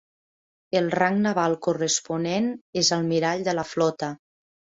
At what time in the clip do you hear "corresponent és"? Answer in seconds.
1.67-2.91